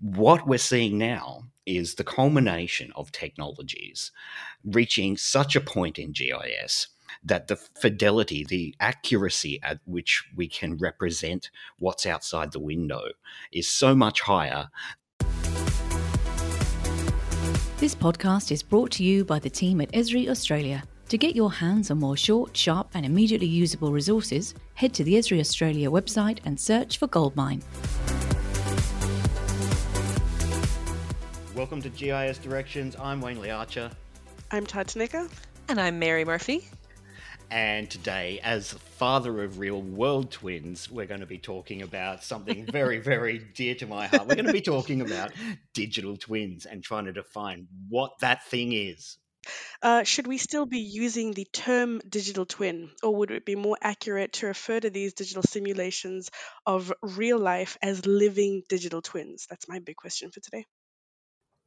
[0.00, 4.12] what we're seeing now is the culmination of technologies
[4.64, 6.88] reaching such a point in GIS
[7.22, 13.02] that the fidelity, the accuracy at which we can represent what's outside the window
[13.52, 14.70] is so much higher.
[17.76, 20.82] This podcast is brought to you by the team at Esri Australia.
[21.08, 25.14] To get your hands on more short, sharp, and immediately usable resources, head to the
[25.14, 27.62] Esri Australia website and search for Goldmine.
[31.56, 32.94] Welcome to GIS Directions.
[32.94, 33.90] I'm Wayne Lee Archer.
[34.52, 35.26] I'm Todd Snicker.
[35.68, 36.68] And I'm Mary Murphy.
[37.50, 42.66] And today, as father of real world twins, we're going to be talking about something
[42.70, 44.28] very, very dear to my heart.
[44.28, 45.32] We're going to be talking about
[45.74, 49.18] digital twins and trying to define what that thing is.
[49.82, 53.76] Uh, should we still be using the term digital twin, or would it be more
[53.82, 56.30] accurate to refer to these digital simulations
[56.64, 59.48] of real life as living digital twins?
[59.50, 60.64] That's my big question for today.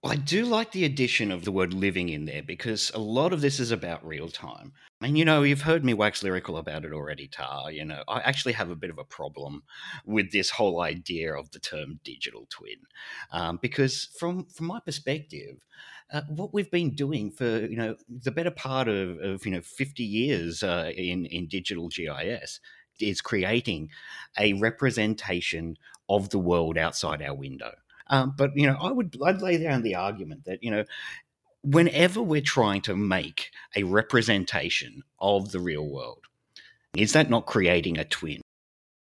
[0.06, 3.40] I do like the addition of the word living in there because a lot of
[3.40, 4.74] this is about real time.
[5.02, 7.72] And you know, you've heard me wax lyrical about it already, Tar.
[7.72, 9.64] You know, I actually have a bit of a problem
[10.06, 12.80] with this whole idea of the term digital twin.
[13.32, 15.58] Um, because from from my perspective,
[16.12, 19.62] uh, what we've been doing for, you know, the better part of, of you know,
[19.62, 22.60] 50 years uh, in, in digital GIS
[23.00, 23.90] is creating
[24.38, 25.78] a representation
[26.10, 27.72] of the world outside our window.
[28.14, 30.86] Um, but you know, I would I'd lay down the argument that you know,
[31.64, 36.20] whenever we're trying to make a representation of the real world,
[36.96, 38.42] is that not creating a twin?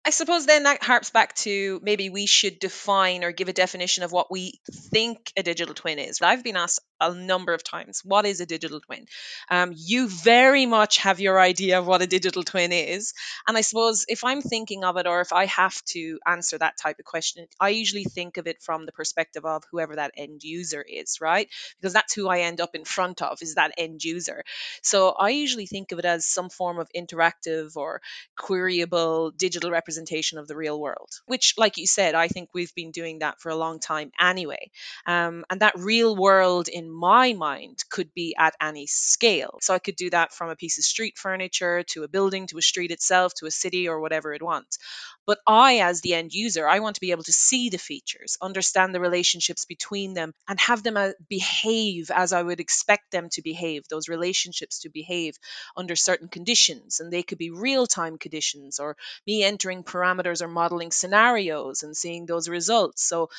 [0.05, 4.03] I suppose then that harps back to maybe we should define or give a definition
[4.03, 6.21] of what we think a digital twin is.
[6.21, 9.05] I've been asked a number of times, what is a digital twin?
[9.49, 13.13] Um, you very much have your idea of what a digital twin is.
[13.47, 16.77] And I suppose if I'm thinking of it or if I have to answer that
[16.77, 20.43] type of question, I usually think of it from the perspective of whoever that end
[20.43, 21.47] user is, right?
[21.79, 24.43] Because that's who I end up in front of, is that end user.
[24.81, 28.01] So I usually think of it as some form of interactive or
[28.37, 32.73] queryable digital representation representation of the real world, which, like you said, I think we've
[32.73, 34.71] been doing that for a long time anyway.
[35.05, 39.59] Um, and that real world, in my mind, could be at any scale.
[39.61, 42.57] So I could do that from a piece of street furniture to a building to
[42.57, 44.79] a street itself to a city or whatever it wants.
[45.25, 48.37] But I, as the end user, I want to be able to see the features,
[48.41, 53.29] understand the relationships between them, and have them uh, behave as I would expect them
[53.31, 55.37] to behave, those relationships to behave
[55.77, 56.99] under certain conditions.
[56.99, 61.95] And they could be real time conditions or me entering parameters or modeling scenarios and
[61.95, 63.03] seeing those results.
[63.03, 63.29] So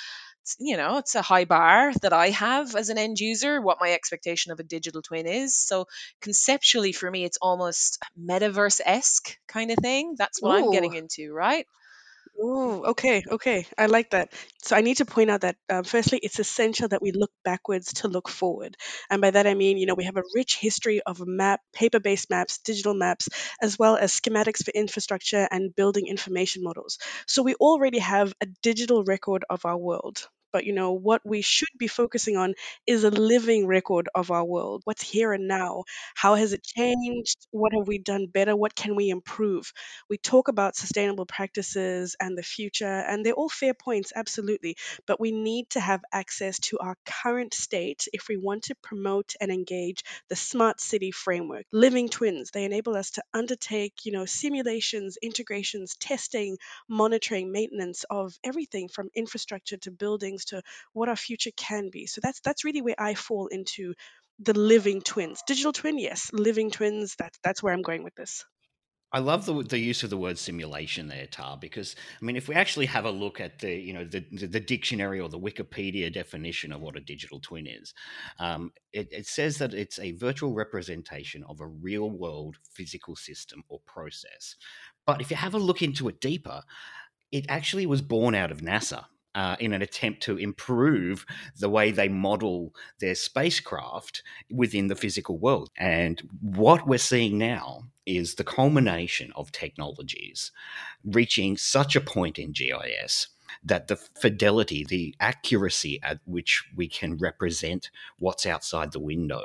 [0.58, 3.92] you know it's a high bar that i have as an end user what my
[3.92, 5.86] expectation of a digital twin is so
[6.20, 10.66] conceptually for me it's almost metaverse-esque kind of thing that's what Ooh.
[10.66, 11.66] i'm getting into right
[12.38, 13.66] Oh, okay, okay.
[13.78, 14.32] I like that.
[14.62, 17.92] So I need to point out that, uh, firstly, it's essential that we look backwards
[17.94, 18.76] to look forward.
[19.10, 22.30] And by that I mean, you know, we have a rich history of map, paper-based
[22.30, 23.28] maps, digital maps,
[23.62, 26.98] as well as schematics for infrastructure and building information models.
[27.26, 31.42] So we already have a digital record of our world but you know what we
[31.42, 32.54] should be focusing on
[32.86, 35.82] is a living record of our world what's here and now.
[36.14, 37.36] How has it changed?
[37.50, 38.54] What have we done better?
[38.56, 39.72] What can we improve?
[40.08, 44.76] We talk about sustainable practices and the future and they're all fair points absolutely
[45.06, 49.34] but we need to have access to our current state if we want to promote
[49.40, 51.64] and engage the smart city framework.
[51.72, 56.56] Living twins they enable us to undertake you know simulations integrations testing
[56.88, 60.62] monitoring maintenance of everything from infrastructure to buildings to
[60.92, 62.06] what our future can be.
[62.06, 63.94] So that's that's really where I fall into
[64.38, 65.42] the living twins.
[65.46, 66.30] Digital twin, yes.
[66.32, 68.44] Living twins, that's that's where I'm going with this.
[69.14, 72.48] I love the, the use of the word simulation there, Tar, because I mean, if
[72.48, 75.38] we actually have a look at the you know the, the, the dictionary or the
[75.38, 77.94] Wikipedia definition of what a digital twin is,
[78.40, 83.62] um, it, it, says that it's a virtual representation of a real world physical system
[83.68, 84.56] or process.
[85.06, 86.62] But if you have a look into it deeper,
[87.30, 89.04] it actually was born out of NASA
[89.34, 91.26] uh, in an attempt to improve
[91.58, 95.70] the way they model their spacecraft within the physical world.
[95.76, 100.52] And what we're seeing now is the culmination of technologies
[101.04, 103.28] reaching such a point in GIS
[103.62, 109.42] that the fidelity, the accuracy at which we can represent what's outside the window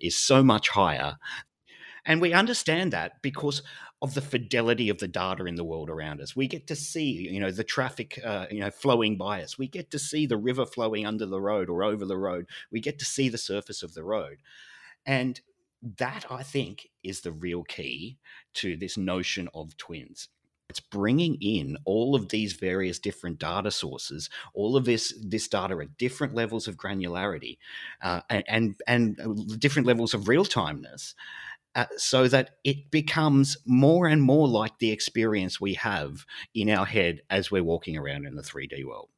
[0.00, 1.18] is so much higher.
[2.04, 3.62] And we understand that because
[4.02, 6.34] of the fidelity of the data in the world around us.
[6.34, 9.56] We get to see, you know, the traffic, uh, you know, flowing by us.
[9.56, 12.46] We get to see the river flowing under the road or over the road.
[12.72, 14.38] We get to see the surface of the road,
[15.06, 15.40] and
[15.98, 18.18] that I think is the real key
[18.54, 20.28] to this notion of twins.
[20.72, 25.76] it's bringing in all of these various different data sources, all of this this data
[25.82, 27.58] at different levels of granularity,
[28.02, 31.14] uh, and, and and uh, different levels of real timeness,
[31.74, 36.24] uh, so that it becomes more and more like the experience we have
[36.54, 39.08] in our head as we're walking around in the 3D world.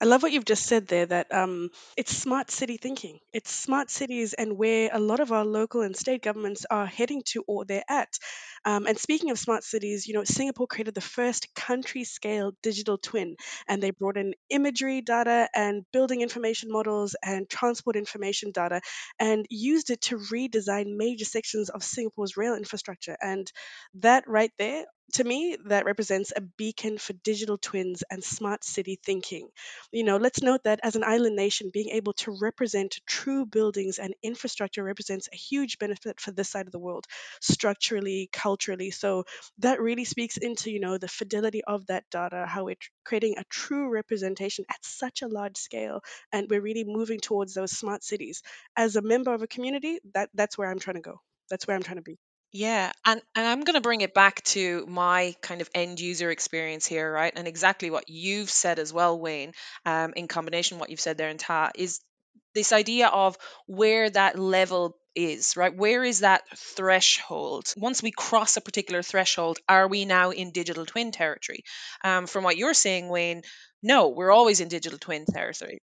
[0.00, 3.20] I love what you've just said there that um, it's smart city thinking.
[3.32, 7.22] It's smart cities and where a lot of our local and state governments are heading
[7.26, 8.18] to or they're at.
[8.64, 12.98] Um, and speaking of smart cities, you know, Singapore created the first country scale digital
[12.98, 13.36] twin
[13.68, 18.80] and they brought in imagery data and building information models and transport information data
[19.18, 23.16] and used it to redesign major sections of Singapore's rail infrastructure.
[23.22, 23.50] And
[23.94, 28.98] that right there to me, that represents a beacon for digital twins and smart city
[29.04, 29.48] thinking.
[29.92, 33.98] You know, let's note that as an island nation, being able to represent true buildings
[33.98, 37.06] and infrastructure represents a huge benefit for this side of the world,
[37.40, 38.90] structurally, culturally.
[38.90, 39.24] So
[39.58, 43.44] that really speaks into, you know, the fidelity of that data, how we're creating a
[43.44, 46.00] true representation at such a large scale,
[46.32, 48.42] and we're really moving towards those smart cities.
[48.76, 51.20] As a member of a community, that that's where I'm trying to go.
[51.50, 52.18] That's where I'm trying to be.
[52.56, 56.30] Yeah, and and I'm going to bring it back to my kind of end user
[56.30, 57.32] experience here, right?
[57.34, 59.52] And exactly what you've said as well, Wayne,
[59.84, 62.00] um, in combination what you've said there in Ta, is
[62.54, 63.36] this idea of
[63.66, 65.76] where that level is, right?
[65.76, 67.72] Where is that threshold?
[67.76, 71.64] Once we cross a particular threshold, are we now in digital twin territory?
[72.04, 73.42] Um, from what you're saying, Wayne,
[73.82, 75.80] no, we're always in digital twin territory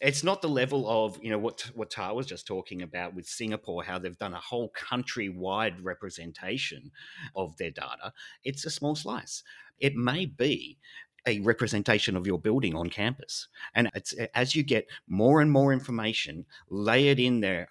[0.00, 3.26] it's not the level of you know what what Ta was just talking about with
[3.26, 6.90] Singapore, how they've done a whole country-wide representation
[7.34, 8.12] of their data.
[8.44, 9.42] It's a small slice.
[9.78, 10.78] It may be
[11.26, 15.72] a representation of your building on campus, and it's as you get more and more
[15.72, 17.68] information layered in there.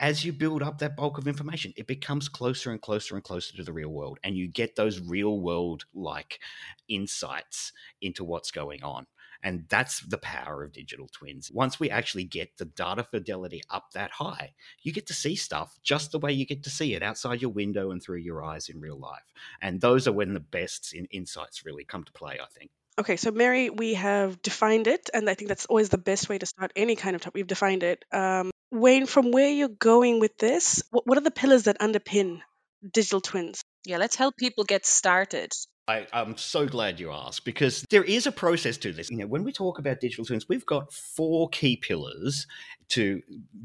[0.00, 3.56] As you build up that bulk of information, it becomes closer and closer and closer
[3.56, 6.40] to the real world, and you get those real world like
[6.88, 9.06] insights into what's going on.
[9.42, 11.50] And that's the power of digital twins.
[11.52, 14.52] Once we actually get the data fidelity up that high,
[14.82, 17.50] you get to see stuff just the way you get to see it outside your
[17.50, 19.32] window and through your eyes in real life.
[19.60, 22.70] And those are when the best in insights really come to play, I think.
[22.98, 26.36] Okay, so Mary, we have defined it, and I think that's always the best way
[26.36, 27.34] to start any kind of topic.
[27.36, 28.04] We've defined it.
[28.12, 32.40] Um, Wayne, from where you're going with this, what, what are the pillars that underpin
[32.88, 33.62] digital twins?
[33.84, 35.52] Yeah, let's help people get started.
[35.88, 39.10] I, am so glad you asked because there is a process to this.
[39.10, 42.46] You know, when we talk about digital twins, we've got four key pillars
[42.90, 43.20] to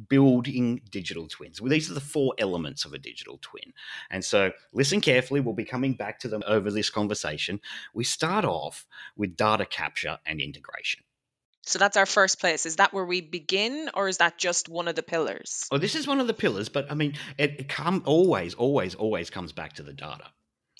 [0.10, 1.62] building digital twins.
[1.62, 3.72] Well, these are the four elements of a digital twin.
[4.10, 5.42] And so listen carefully.
[5.42, 7.60] We'll be coming back to them over this conversation.
[7.94, 11.04] We start off with data capture and integration.
[11.68, 12.66] So that's our first place.
[12.66, 15.68] Is that where we begin, or is that just one of the pillars?
[15.70, 18.96] Oh, this is one of the pillars, but I mean, it, it come always, always,
[18.96, 20.32] always comes back to the data.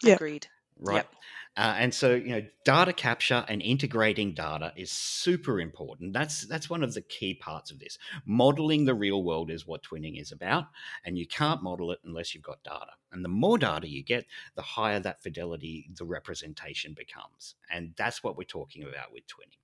[0.02, 0.16] Yeah.
[0.16, 0.48] Agreed.
[0.80, 0.96] Right.
[0.96, 1.14] Yep.
[1.58, 6.14] Uh, and so, you know, data capture and integrating data is super important.
[6.14, 7.98] That's that's one of the key parts of this.
[8.26, 10.66] Modeling the real world is what twinning is about,
[11.04, 12.92] and you can't model it unless you've got data.
[13.12, 14.26] And the more data you get,
[14.56, 17.56] the higher that fidelity the representation becomes.
[17.72, 19.58] And that's what we're talking about with twinning.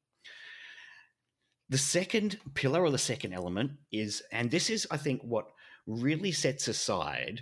[1.70, 5.48] The second pillar or the second element is, and this is, I think, what
[5.88, 7.42] really sets aside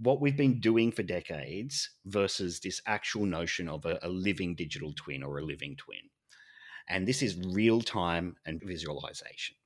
[0.00, 4.92] what we've been doing for decades versus this actual notion of a, a living digital
[4.94, 6.10] twin or a living twin.
[6.88, 9.56] And this is real time and visualization.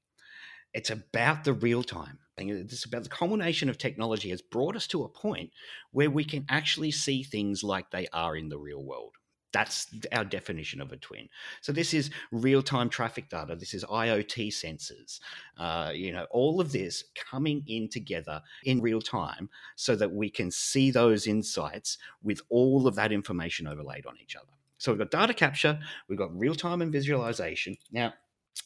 [0.74, 2.18] It's about the real time.
[2.36, 5.50] It's about the culmination of technology has brought us to a point
[5.90, 9.14] where we can actually see things like they are in the real world.
[9.52, 11.28] That's our definition of a twin.
[11.62, 13.56] So this is real-time traffic data.
[13.56, 15.20] This is IoT sensors.
[15.56, 20.28] Uh, you know, all of this coming in together in real time, so that we
[20.30, 24.52] can see those insights with all of that information overlaid on each other.
[24.76, 25.78] So we've got data capture,
[26.08, 27.76] we've got real-time and visualization.
[27.90, 28.14] Now,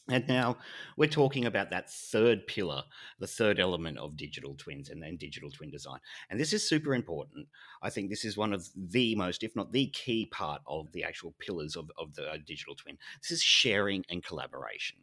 [0.09, 0.57] and now
[0.97, 2.83] we're talking about that third pillar,
[3.19, 5.99] the third element of digital twins and then digital twin design.
[6.29, 7.47] And this is super important.
[7.81, 11.05] I think this is one of the most, if not the key part of the
[11.05, 12.97] actual pillars of, of the uh, digital twin.
[13.21, 14.97] This is sharing and collaboration.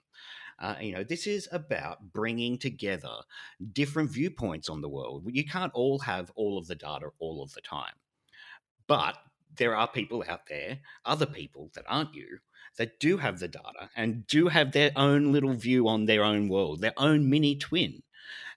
[0.58, 3.14] Uh, you know, this is about bringing together
[3.72, 5.24] different viewpoints on the world.
[5.26, 7.94] You can't all have all of the data all of the time.
[8.86, 9.16] But
[9.56, 12.38] there are people out there, other people that aren't you,
[12.78, 16.48] that do have the data and do have their own little view on their own
[16.48, 18.02] world, their own mini twin.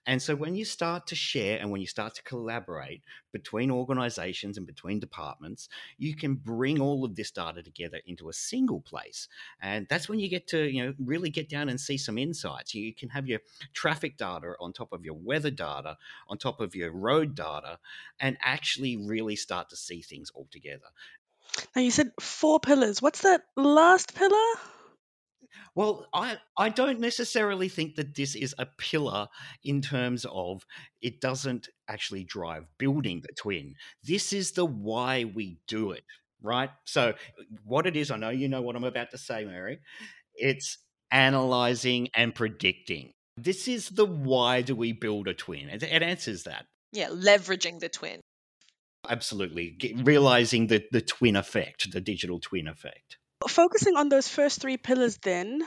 [0.06, 3.02] And so when you start to share and when you start to collaborate
[3.32, 8.32] between organizations and between departments, you can bring all of this data together into a
[8.32, 9.28] single place.
[9.60, 12.74] And that's when you get to, you know, really get down and see some insights.
[12.74, 13.40] You can have your
[13.72, 15.96] traffic data on top of your weather data,
[16.28, 17.78] on top of your road data,
[18.20, 20.86] and actually really start to see things all together.
[21.74, 23.00] Now you said four pillars.
[23.00, 24.73] What's that last pillar?
[25.74, 29.28] Well, I I don't necessarily think that this is a pillar
[29.62, 30.64] in terms of
[31.02, 33.74] it doesn't actually drive building the twin.
[34.02, 36.04] This is the why we do it,
[36.42, 36.70] right?
[36.84, 37.14] So
[37.64, 39.80] what it is, I know you know what I'm about to say, Mary.
[40.34, 40.78] It's
[41.10, 43.12] analyzing and predicting.
[43.36, 45.68] This is the why do we build a twin?
[45.68, 46.66] It, it answers that.
[46.92, 48.20] Yeah, leveraging the twin.
[49.08, 49.70] Absolutely.
[49.70, 53.18] Get, realizing the, the twin effect, the digital twin effect.
[53.48, 55.62] Focusing on those first three pillars, then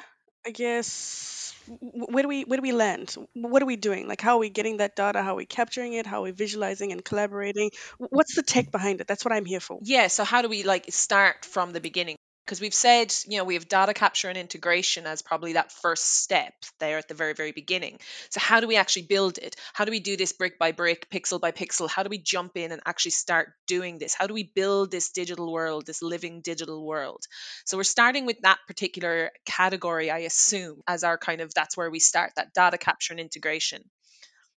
[0.46, 3.16] I guess where do we where do we land?
[3.34, 4.08] What are we doing?
[4.08, 5.22] Like how are we getting that data?
[5.22, 6.06] How are we capturing it?
[6.06, 7.72] How are we visualizing and collaborating?
[7.98, 9.08] What's the tech behind it?
[9.08, 9.80] That's what I'm here for.
[9.84, 12.18] Yeah, so how do we like start from the beginning?
[12.48, 16.24] Because we've said, you know, we have data capture and integration as probably that first
[16.24, 18.00] step there at the very, very beginning.
[18.30, 19.58] So, how do we actually build it?
[19.74, 21.90] How do we do this brick by brick, pixel by pixel?
[21.90, 24.16] How do we jump in and actually start doing this?
[24.16, 27.26] How do we build this digital world, this living digital world?
[27.66, 31.92] So, we're starting with that particular category, I assume, as our kind of that's where
[31.92, 33.84] we start that data capture and integration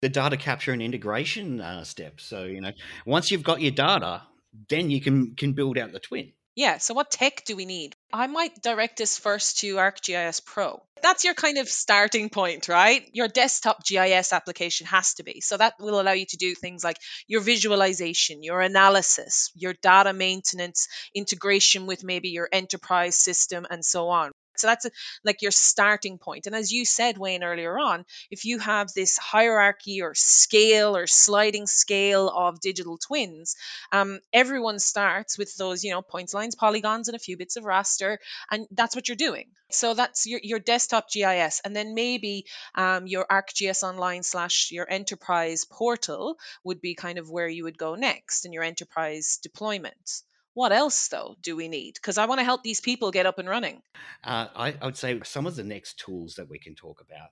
[0.00, 2.20] the data capture and integration uh, step.
[2.20, 2.70] So you know,
[3.04, 4.22] once you've got your data,
[4.68, 6.32] then you can can build out the twin.
[6.58, 7.94] Yeah, so what tech do we need?
[8.12, 10.82] I might direct this first to ArcGIS Pro.
[11.00, 13.08] That's your kind of starting point, right?
[13.12, 15.40] Your desktop GIS application has to be.
[15.40, 16.96] So that will allow you to do things like
[17.28, 24.08] your visualization, your analysis, your data maintenance, integration with maybe your enterprise system, and so
[24.08, 24.32] on.
[24.58, 24.90] So that's a,
[25.24, 26.46] like your starting point.
[26.46, 31.06] And as you said, Wayne, earlier on, if you have this hierarchy or scale or
[31.06, 33.56] sliding scale of digital twins,
[33.92, 37.64] um, everyone starts with those, you know, points, lines, polygons, and a few bits of
[37.64, 38.18] raster,
[38.50, 39.46] and that's what you're doing.
[39.70, 44.90] So that's your, your desktop GIS, and then maybe um, your ArcGIS Online slash your
[44.90, 50.22] enterprise portal would be kind of where you would go next in your enterprise deployment.
[50.58, 51.94] What else, though, do we need?
[51.94, 53.80] Because I want to help these people get up and running.
[54.24, 57.28] Uh, I, I, would say some of the next tools that we can talk about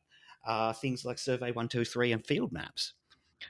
[0.46, 2.92] are things like Survey 123 and field maps.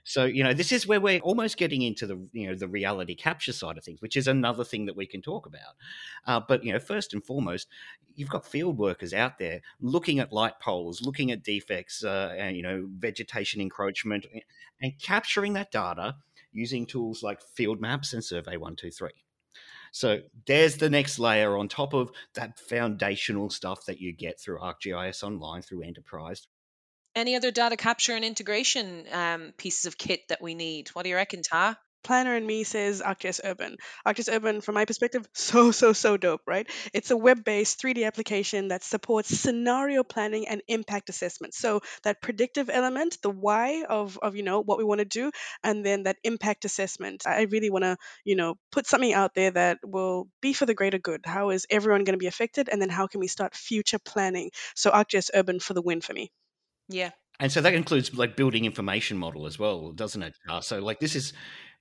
[0.02, 3.14] So you know, this is where we're almost getting into the you know the reality
[3.14, 5.74] capture side of things, which is another thing that we can talk about.
[6.26, 7.68] Uh, but you know, first and foremost,
[8.14, 12.56] you've got field workers out there looking at light poles, looking at defects, uh, and
[12.56, 14.24] you know, vegetation encroachment,
[14.80, 16.16] and capturing that data
[16.50, 19.25] using tools like field maps and Survey One Two Three.
[19.92, 24.58] So there's the next layer on top of that foundational stuff that you get through
[24.58, 26.46] ArcGIS Online, through Enterprise.
[27.14, 30.88] Any other data capture and integration um, pieces of kit that we need?
[30.88, 31.78] What do you reckon, Ta?
[32.04, 33.76] Planner and Me says ArcGIS Urban.
[34.06, 36.68] ArcGIS Urban, from my perspective, so, so, so dope, right?
[36.92, 41.54] It's a web based 3D application that supports scenario planning and impact assessment.
[41.54, 45.30] So that predictive element, the why of, of you know, what we want to do,
[45.62, 47.24] and then that impact assessment.
[47.26, 50.74] I really want to, you know, put something out there that will be for the
[50.74, 51.22] greater good.
[51.24, 52.68] How is everyone going to be affected?
[52.70, 54.50] And then how can we start future planning?
[54.74, 56.30] So ArcGIS Urban for the win for me.
[56.88, 57.10] Yeah.
[57.38, 60.34] And so that includes like building information model as well, doesn't it?
[60.48, 61.32] Uh, so like this is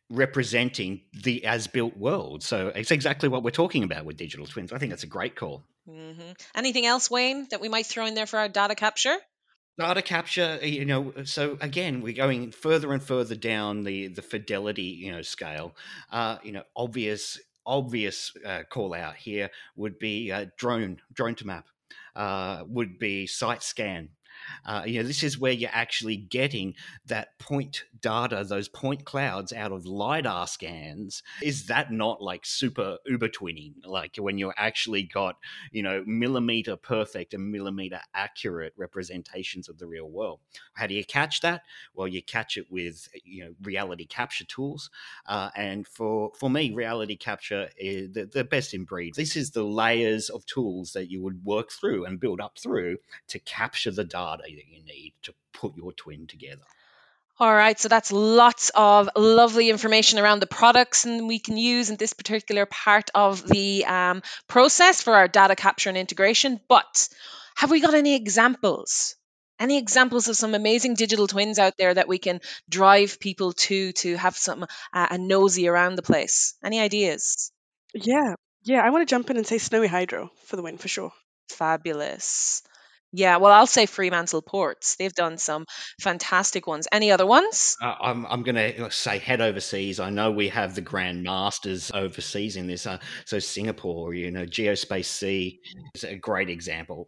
[0.10, 2.44] representing the as built world.
[2.44, 4.72] So it's exactly what we're talking about with digital twins.
[4.72, 5.64] I think that's a great call.
[5.90, 6.32] Mm-hmm.
[6.56, 9.16] Anything else, Wayne, that we might throw in there for our data capture?
[9.78, 14.84] Data capture, you know, so again, we're going further and further down the the fidelity,
[14.84, 15.76] you know, scale.
[16.12, 21.64] Uh, you know, obvious obvious uh, call out here would be uh, drone Drone2Map.
[22.16, 24.08] Uh, would be site scan
[24.66, 26.74] uh, you know, this is where you're actually getting
[27.06, 31.24] that point data, those point clouds out of LiDAR scans.
[31.42, 33.74] Is that not like super uber twinning?
[33.86, 35.38] Like when you're actually got,
[35.72, 40.40] you know, millimeter perfect and millimeter accurate representations of the real world.
[40.74, 41.62] How do you catch that?
[41.94, 44.90] Well, you catch it with, you know, reality capture tools.
[45.26, 49.16] Uh, and for, for me, reality capture is the, the best in breed.
[49.16, 52.98] This is the layers of tools that you would work through and build up through
[53.30, 56.64] to capture the data that you need to put your twin together.
[57.38, 61.90] All right, so that's lots of lovely information around the products and we can use
[61.90, 66.62] in this particular part of the um, process for our data capture and integration.
[66.70, 67.10] But
[67.56, 69.16] have we got any examples?
[69.60, 72.40] Any examples of some amazing digital twins out there that we can
[72.70, 74.64] drive people to to have some
[74.94, 76.56] uh, a nosy around the place?
[76.64, 77.52] Any ideas?
[77.94, 78.82] Yeah, yeah.
[78.82, 81.14] I want to jump in and say Snowy Hydro for the win for sure.
[81.50, 82.64] Fabulous.
[83.16, 84.98] Yeah, well, I'll say Fremantle Ports.
[84.98, 85.66] They've done some
[86.02, 86.86] fantastic ones.
[86.92, 87.78] Any other ones?
[87.82, 90.02] Uh, I'm, I'm going to say head overseas.
[90.02, 92.86] I know we have the Grand Masters overseas in this.
[92.86, 95.62] Uh, so Singapore, you know, Geospace C
[95.94, 97.08] is a great example.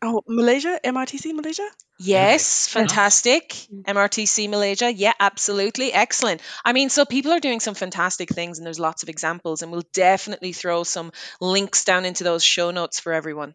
[0.00, 1.66] Oh, Malaysia, MRTC Malaysia.
[1.98, 2.80] Yes, Okay.
[2.80, 3.48] fantastic.
[3.50, 3.82] Mm.
[3.84, 4.92] MRTC Malaysia.
[4.92, 5.92] Yeah, absolutely.
[5.92, 6.40] Excellent.
[6.64, 9.72] I mean, so people are doing some fantastic things and there's lots of examples, and
[9.72, 13.54] we'll definitely throw some links down into those show notes for everyone.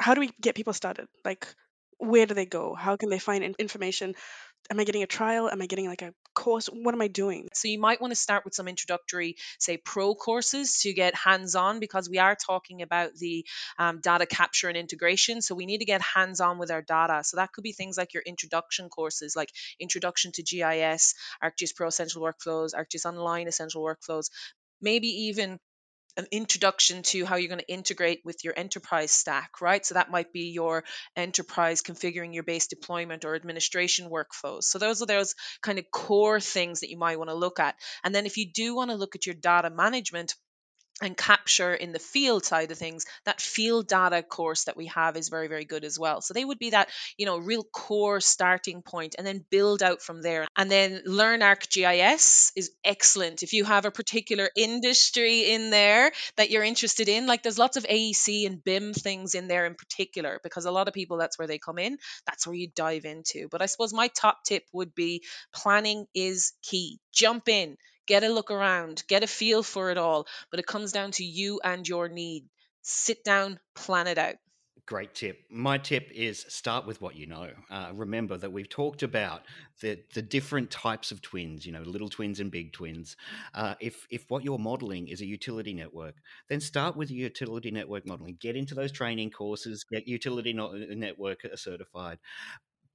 [0.00, 1.06] How do we get people started?
[1.24, 1.46] Like,
[1.98, 2.74] where do they go?
[2.74, 4.14] How can they find in- information?
[4.68, 5.48] Am I getting a trial?
[5.48, 6.66] Am I getting like a course?
[6.66, 7.48] What am I doing?
[7.54, 11.78] So you might want to start with some introductory, say, pro courses to get hands-on
[11.78, 13.46] because we are talking about the
[13.78, 15.40] um, data capture and integration.
[15.40, 17.22] So we need to get hands-on with our data.
[17.24, 21.88] So that could be things like your introduction courses, like Introduction to GIS, ArcGIS Pro
[21.88, 24.30] Essential Workflows, ArcGIS Online Essential Workflows,
[24.80, 25.58] maybe even
[26.16, 29.84] an introduction to how you're going to integrate with your enterprise stack, right?
[29.84, 34.64] So that might be your enterprise configuring your base deployment or administration workflows.
[34.64, 37.76] So those are those kind of core things that you might want to look at.
[38.02, 40.34] And then if you do want to look at your data management,
[41.02, 45.16] and capture in the field side of things that field data course that we have
[45.16, 46.20] is very very good as well.
[46.20, 46.88] So they would be that
[47.18, 50.46] you know real core starting point and then build out from there.
[50.56, 53.42] And then learn arcgis is excellent.
[53.42, 57.76] If you have a particular industry in there that you're interested in like there's lots
[57.76, 61.38] of aec and bim things in there in particular because a lot of people that's
[61.38, 61.98] where they come in.
[62.26, 63.48] That's where you dive into.
[63.50, 65.22] But i suppose my top tip would be
[65.54, 66.98] planning is key.
[67.12, 67.76] Jump in
[68.06, 70.26] get a look around, get a feel for it all.
[70.50, 72.44] But it comes down to you and your need.
[72.82, 74.36] Sit down, plan it out.
[74.86, 75.40] Great tip.
[75.50, 77.50] My tip is start with what you know.
[77.68, 79.42] Uh, remember that we've talked about
[79.80, 81.66] the the different types of twins.
[81.66, 83.16] You know, little twins and big twins.
[83.52, 86.14] Uh, if if what you're modeling is a utility network,
[86.48, 88.36] then start with utility network modeling.
[88.40, 89.84] Get into those training courses.
[89.90, 92.18] Get utility uh, network certified.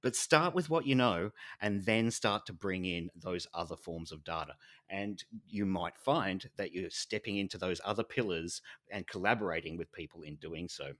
[0.02, 1.30] But start with what you know
[1.60, 4.54] and then start to bring in those other forms of data.
[4.90, 10.22] And you might find that you're stepping into those other pillars and collaborating with people
[10.22, 10.92] in doing so.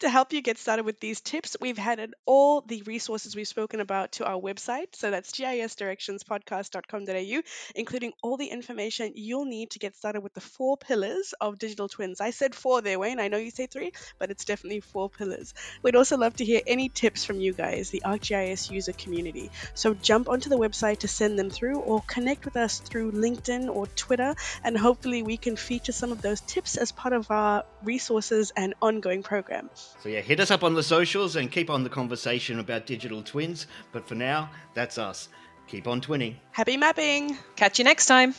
[0.00, 3.80] To help you get started with these tips, we've added all the resources we've spoken
[3.80, 4.94] about to our website.
[4.94, 7.42] So that's gisdirectionspodcast.com.au,
[7.74, 11.88] including all the information you'll need to get started with the four pillars of digital
[11.88, 12.20] twins.
[12.20, 13.18] I said four there, Wayne.
[13.18, 15.54] I know you say three, but it's definitely four pillars.
[15.82, 19.50] We'd also love to hear any tips from you guys, the ArcGIS user community.
[19.72, 23.74] So jump onto the website to send them through or connect with us through LinkedIn
[23.74, 27.64] or Twitter, and hopefully we can feature some of those tips as part of our
[27.82, 29.70] resources and ongoing program.
[30.02, 33.22] So yeah, hit us up on the socials and keep on the conversation about digital
[33.22, 33.66] twins.
[33.92, 35.28] But for now, that's us.
[35.68, 36.36] Keep on twinning.
[36.52, 37.36] Happy mapping!
[37.56, 38.34] Catch you next time.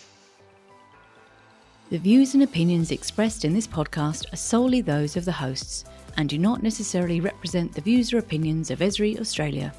[1.90, 5.86] The views and opinions expressed in this podcast are solely those of the hosts
[6.18, 9.74] and do not necessarily represent the views or opinions of Esri Australia.